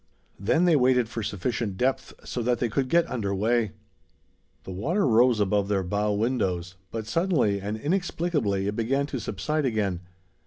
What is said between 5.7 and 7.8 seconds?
bow windows, but suddenly and